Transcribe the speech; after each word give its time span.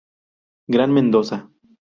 Gran 0.67 0.91
Mendoza. 0.95 1.47